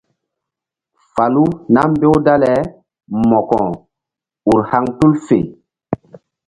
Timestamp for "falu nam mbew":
1.11-2.15